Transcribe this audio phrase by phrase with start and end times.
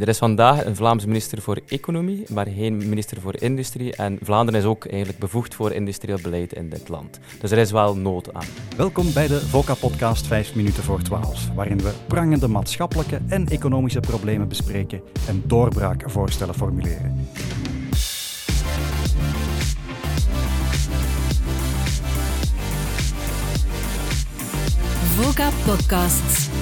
[0.00, 3.96] Er is vandaag een Vlaams minister voor Economie, maar geen minister voor Industrie.
[3.96, 7.20] En Vlaanderen is ook eigenlijk bevoegd voor industrieel beleid in dit land.
[7.40, 8.44] Dus er is wel nood aan.
[8.76, 14.48] Welkom bij de VOCA-podcast 5 minuten voor 12, waarin we prangende maatschappelijke en economische problemen
[14.48, 17.28] bespreken en doorbraakvoorstellen formuleren.
[25.16, 26.55] VOCA Podcasts.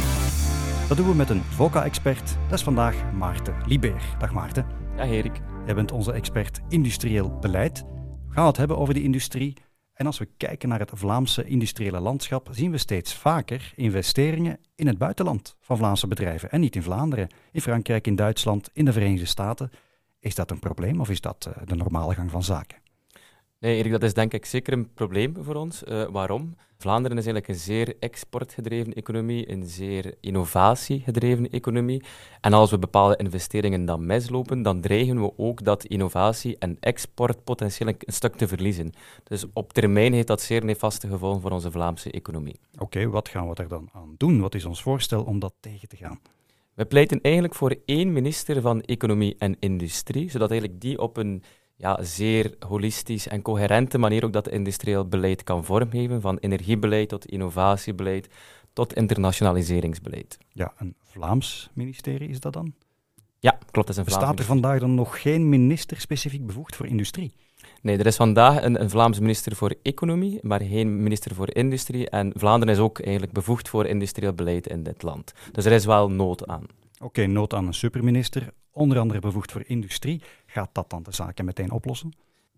[0.95, 2.37] Dat doen we met een VOCA-expert.
[2.49, 4.17] Dat is vandaag Maarten Libeer.
[4.19, 4.67] Dag Maarten.
[4.97, 5.41] Ja, Erik.
[5.65, 7.85] Jij bent onze expert industrieel beleid.
[8.29, 9.57] We gaan het hebben over de industrie.
[9.95, 14.87] En als we kijken naar het Vlaamse industriële landschap, zien we steeds vaker investeringen in
[14.87, 16.51] het buitenland van Vlaamse bedrijven.
[16.51, 19.71] En niet in Vlaanderen, in Frankrijk, in Duitsland, in de Verenigde Staten.
[20.21, 22.84] Is dat een probleem of is dat eh, de normale gang van zaken?
[23.65, 25.83] Nee, Erik, dat is denk ik zeker een probleem voor ons.
[25.83, 26.57] Uh, waarom?
[26.79, 32.03] Vlaanderen is eigenlijk een zeer exportgedreven economie, een zeer innovatiegedreven economie.
[32.41, 37.45] En als we bepaalde investeringen dan mislopen, dan dreigen we ook dat innovatie en export
[37.45, 38.93] potentieel een stuk te verliezen.
[39.23, 42.61] Dus op termijn heeft dat zeer nefaste gevolgen voor onze Vlaamse economie.
[42.79, 44.41] Oké, wat gaan we er dan aan doen?
[44.41, 46.21] Wat is ons voorstel om dat tegen te gaan?
[46.75, 51.43] We pleiten eigenlijk voor één minister van Economie en Industrie, zodat eigenlijk die op een
[51.77, 57.27] ja, zeer holistisch en coherente manier ook dat industrieel beleid kan vormgeven, van energiebeleid tot
[57.27, 58.29] innovatiebeleid
[58.73, 60.39] tot internationaliseringsbeleid.
[60.53, 62.75] Ja, een Vlaams ministerie is dat dan?
[63.39, 63.75] Ja, klopt.
[63.75, 67.35] Dat is een Vlaams Bestaat er vandaag dan nog geen minister specifiek bevoegd voor industrie?
[67.83, 72.11] Nee, er is vandaag een, een Vlaams minister voor Economie, maar geen minister voor Industrie.
[72.11, 75.33] En Vlaanderen is ook eigenlijk bevoegd voor industrieel beleid in dit land.
[75.53, 76.67] Dus er is wel nood aan.
[77.03, 80.23] Oké, nood aan een superminister, onder andere bevoegd voor industrie.
[80.47, 82.13] Gaat dat dan de zaken meteen oplossen?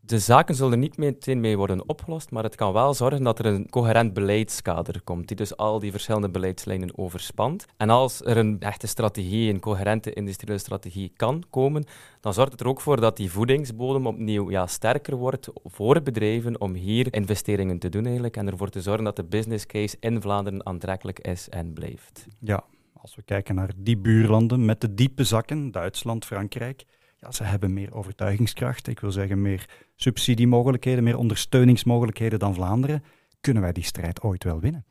[0.06, 3.46] De zaken zullen niet meteen mee worden opgelost, maar het kan wel zorgen dat er
[3.46, 7.66] een coherent beleidskader komt, die dus al die verschillende beleidslijnen overspant.
[7.76, 11.84] En als er een echte strategie, een coherente industriële strategie kan komen,
[12.20, 16.60] dan zorgt het er ook voor dat die voedingsbodem opnieuw ja, sterker wordt voor bedrijven
[16.60, 20.20] om hier investeringen te doen eigenlijk, en ervoor te zorgen dat de business case in
[20.20, 22.26] Vlaanderen aantrekkelijk is en blijft.
[22.40, 22.64] Ja,
[23.06, 26.84] als we kijken naar die buurlanden met de diepe zakken, Duitsland, Frankrijk,
[27.18, 28.86] ja, ze hebben meer overtuigingskracht.
[28.86, 33.04] Ik wil zeggen, meer subsidiemogelijkheden, meer ondersteuningsmogelijkheden dan Vlaanderen.
[33.40, 34.84] Kunnen wij die strijd ooit wel winnen?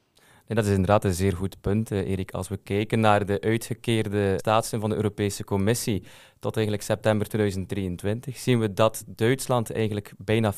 [0.47, 2.31] Nee, dat is inderdaad een zeer goed punt, eh, Erik.
[2.31, 6.03] Als we kijken naar de uitgekeerde staatssteun van de Europese Commissie
[6.45, 10.57] tot eigenlijk september 2023, zien we dat Duitsland eigenlijk bijna 50%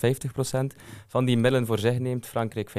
[1.08, 2.74] van die middelen voor zich neemt, Frankrijk 25%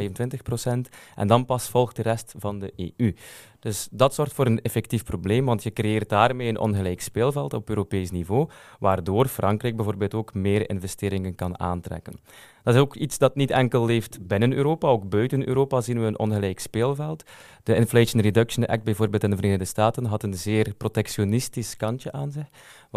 [1.15, 3.15] en dan pas volgt de rest van de EU.
[3.61, 7.69] Dus dat zorgt voor een effectief probleem, want je creëert daarmee een ongelijk speelveld op
[7.69, 8.49] Europees niveau,
[8.79, 12.21] waardoor Frankrijk bijvoorbeeld ook meer investeringen kan aantrekken.
[12.63, 16.07] Dat is ook iets dat niet enkel leeft binnen Europa, ook buiten Europa zien we
[16.07, 17.23] een ongelijk speelveld.
[17.63, 22.31] De Inflation Reduction Act bijvoorbeeld in de Verenigde Staten had een zeer protectionistisch kantje aan
[22.31, 22.47] zich,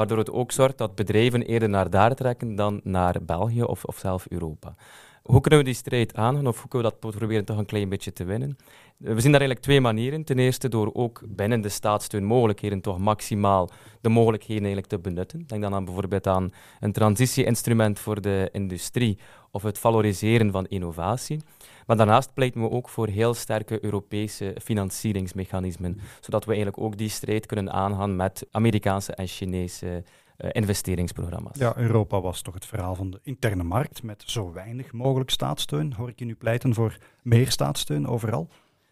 [0.02, 3.98] waardoor het ook zorgt dat bedrijven eerder naar daar trekken dan naar België of, of
[3.98, 4.76] zelf Europa.
[5.22, 7.90] Hoe kunnen we die strijd aangaan of hoe kunnen we dat proberen toch een klein
[7.90, 8.58] beetje te winnen?
[8.98, 10.24] We zien daar eigenlijk twee manieren.
[10.24, 13.70] Ten eerste door ook binnen de staatssteunmogelijkheden toch maximaal
[14.02, 15.44] de mogelijkheden eigenlijk te benutten.
[15.48, 16.50] Denk dan aan bijvoorbeeld aan
[16.80, 19.18] een transitieinstrument voor de industrie
[19.52, 21.40] of het valoriseren van innovatie.
[21.86, 27.10] Maar daarnaast pleiten we ook voor heel sterke Europese financieringsmechanismen, zodat we eigenlijk ook die
[27.10, 30.04] strijd kunnen aangaan met Amerikaanse en Chinese
[30.52, 31.58] investeringsprogramma's.
[31.58, 35.94] Ja, Europa was toch het verhaal van de interne markt met zo weinig mogelijk staatssteun.
[35.94, 38.50] Hoor ik je nu pleiten voor meer staatssteun overal?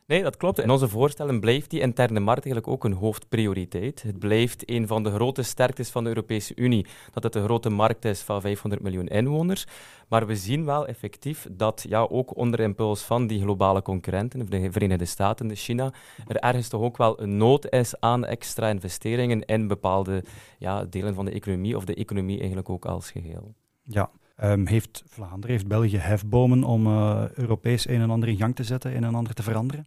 [0.10, 0.60] Nee, dat klopt.
[0.60, 4.02] In onze voorstellen blijft die interne markt eigenlijk ook een hoofdprioriteit.
[4.02, 7.70] Het blijft een van de grote sterktes van de Europese Unie, dat het een grote
[7.70, 9.66] markt is van 500 miljoen inwoners.
[10.08, 14.72] Maar we zien wel effectief dat ja, ook onder impuls van die globale concurrenten, de
[14.72, 15.94] Verenigde Staten, de China,
[16.28, 20.24] er ergens toch ook wel een nood is aan extra investeringen in bepaalde
[20.60, 23.54] ja, delen van de economie of de economie eigenlijk ook als geheel.
[23.84, 24.10] Ja,
[24.44, 28.64] Um, heeft Vlaanderen, heeft België hefbomen om uh, Europees een en ander in gang te
[28.64, 29.86] zetten, een en ander te veranderen?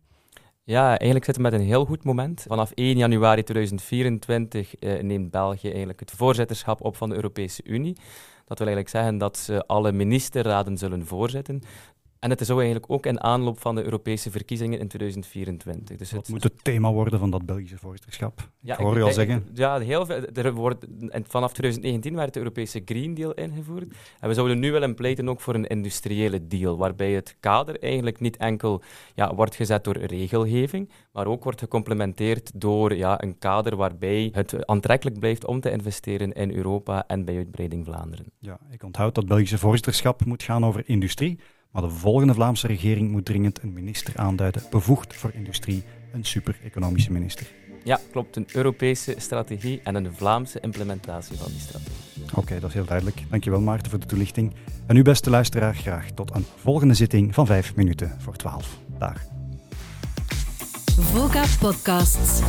[0.65, 2.45] Ja, eigenlijk zitten we met een heel goed moment.
[2.49, 7.63] Vanaf 1 januari 2024 uh, eh, neemt België eigenlijk het voorzitterschap op van de Europese
[7.65, 7.97] Unie.
[8.45, 11.63] Dat wil eigenlijk zeggen dat ze alle ministerraden zullen voorzitten.
[12.23, 15.97] En het is zo eigenlijk ook in aanloop van de Europese verkiezingen in 2024.
[15.97, 18.49] Dus Wat het moet het thema worden van dat Belgische voorzitterschap?
[18.61, 19.47] Ja, ik hoor je al zeggen.
[19.55, 20.87] Ja, heel veel, er wordt,
[21.23, 23.95] vanaf 2019 werd de Europese Green Deal ingevoerd.
[24.21, 28.21] En we zouden nu willen pleiten ook voor een industriële deal, waarbij het kader eigenlijk
[28.21, 28.83] niet enkel
[29.15, 34.67] ja, wordt gezet door regelgeving, maar ook wordt gecomplementeerd door ja, een kader waarbij het
[34.67, 38.27] aantrekkelijk blijft om te investeren in Europa en bij uitbreiding Vlaanderen.
[38.39, 41.39] Ja, ik onthoud dat Belgische voorzitterschap moet gaan over industrie.
[41.73, 45.83] Maar de volgende Vlaamse regering moet dringend een minister aanduiden, bevoegd voor industrie,
[46.13, 47.47] een super-economische minister.
[47.85, 48.37] Ja, klopt.
[48.37, 51.93] Een Europese strategie en een Vlaamse implementatie van die strategie.
[52.35, 53.23] Oké, dat is heel duidelijk.
[53.31, 54.53] Dankjewel Maarten voor de toelichting.
[54.87, 58.79] En u beste luisteraar, graag tot een volgende zitting van 5 minuten voor 12.
[58.99, 59.23] Dag.
[60.97, 62.41] VOCA Podcasts.